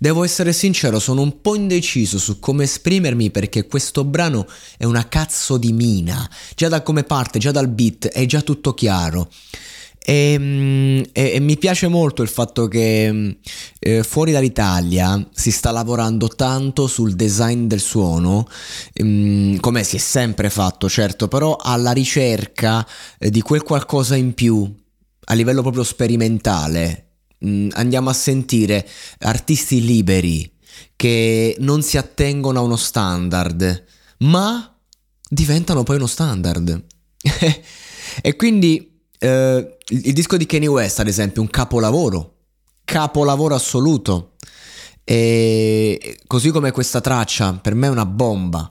[0.00, 4.46] Devo essere sincero, sono un po' indeciso su come esprimermi perché questo brano
[4.76, 6.28] è una cazzo di mina.
[6.54, 9.28] Già da come parte, già dal beat, è già tutto chiaro.
[9.98, 13.30] E, mm, e, e mi piace molto il fatto che mm,
[13.80, 18.46] eh, fuori dall'Italia si sta lavorando tanto sul design del suono,
[18.92, 22.86] ehm, come si è sempre fatto, certo, però alla ricerca
[23.18, 24.72] eh, di quel qualcosa in più
[25.30, 27.07] a livello proprio sperimentale
[27.44, 28.86] Mm, andiamo a sentire
[29.20, 30.50] artisti liberi
[30.96, 33.84] che non si attengono a uno standard,
[34.18, 34.76] ma
[35.28, 36.84] diventano poi uno standard.
[38.22, 42.34] e quindi eh, il, disco di Kanye West, ad esempio, è un capolavoro,
[42.84, 44.32] capolavoro assoluto.
[45.04, 48.70] E così come questa traccia, per me è una bomba.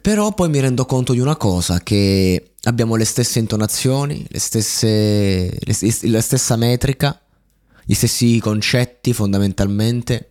[0.00, 5.56] Però poi mi rendo conto di una cosa, che abbiamo le stesse intonazioni, le stesse,
[5.58, 7.18] le, la stessa metrica,
[7.84, 10.30] gli stessi concetti fondamentalmente.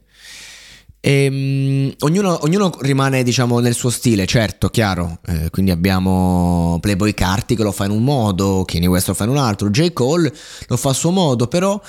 [1.05, 5.19] E, um, ognuno, ognuno, rimane diciamo nel suo stile, certo, chiaro.
[5.25, 9.25] Eh, quindi abbiamo Playboy Carti che lo fa in un modo, Kanye West lo fa
[9.25, 9.91] in un altro, J.
[9.91, 10.33] Cole
[10.67, 11.79] lo fa a suo modo, però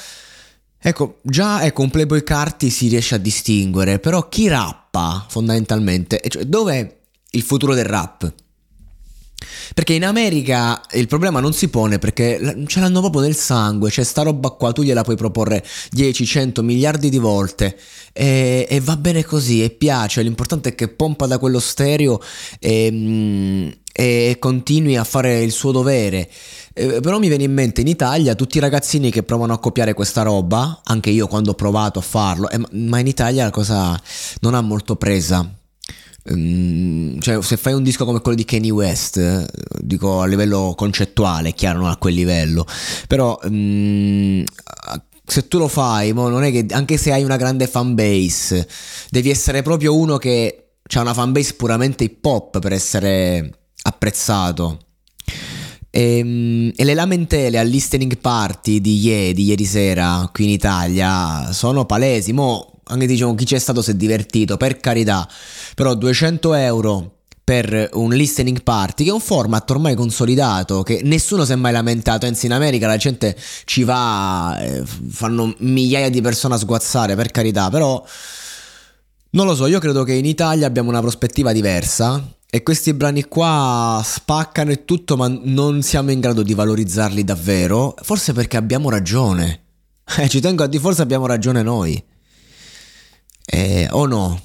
[0.77, 6.97] ecco, già ecco, Playboy Carti si riesce a distinguere, però chi rappa fondamentalmente, cioè, dov'è
[7.31, 8.33] il futuro del rap?
[9.75, 14.05] Perché in America il problema non si pone perché ce l'hanno proprio nel sangue, c'è
[14.05, 17.77] sta roba qua, tu gliela puoi proporre 10, 100 miliardi di volte
[18.13, 22.21] e, e va bene così e piace, l'importante è che pompa da quello stereo
[22.59, 26.29] e, mm, e continui a fare il suo dovere.
[26.73, 29.95] Eh, però mi viene in mente in Italia tutti i ragazzini che provano a copiare
[29.95, 34.01] questa roba, anche io quando ho provato a farlo, eh, ma in Italia la cosa
[34.41, 35.49] non ha molto presa
[36.27, 39.47] cioè, se fai un disco come quello di Kanye West,
[39.81, 42.67] dico a livello concettuale, chiaro, non a quel livello,
[43.07, 44.43] però um,
[45.27, 48.67] se tu lo fai, non è che anche se hai una grande fan base,
[49.11, 54.79] devi essere proprio uno che ha una fan base puramente hip hop per essere apprezzato.
[55.91, 60.51] E, ehm, e, le lamentele al listening party di ieri, di ieri sera qui in
[60.51, 62.33] Italia sono palesi.
[62.33, 65.27] Mo' anche diciamo chi c'è stato si è divertito, per carità,
[65.75, 67.15] però 200 euro
[67.45, 71.73] per un listening party, che è un format ormai consolidato, che nessuno si è mai
[71.73, 77.15] lamentato, anzi in America la gente ci va, eh, fanno migliaia di persone a sguazzare,
[77.15, 78.03] per carità, però
[79.31, 83.25] non lo so, io credo che in Italia abbiamo una prospettiva diversa e questi brani
[83.25, 88.89] qua spaccano e tutto, ma non siamo in grado di valorizzarli davvero, forse perché abbiamo
[88.89, 89.61] ragione.
[90.19, 92.03] Eh, ci tengo a dire, forse abbiamo ragione noi.
[93.43, 94.39] Eh, o no?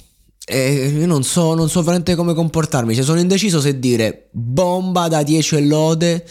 [0.50, 2.94] Eh, io non so, non so veramente come comportarmi.
[2.94, 6.26] Cioè, sono indeciso se dire bomba da 10 e lode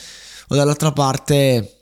[0.50, 1.75] o dall'altra parte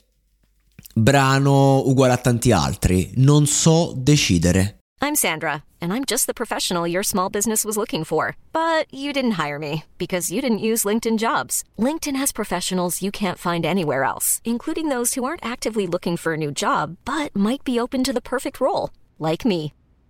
[0.94, 3.10] brano uguale a tanti altri.
[3.16, 4.78] Non so decidere.
[5.00, 8.36] I'm Sandra, and I'm just the professional your small business was looking for.
[8.52, 11.62] But you didn't hire me because you didn't use LinkedIn jobs.
[11.78, 16.34] LinkedIn has professionals you can't find anywhere else, including those who aren't actively looking for
[16.34, 19.72] a new job but might be open to the perfect role, like me.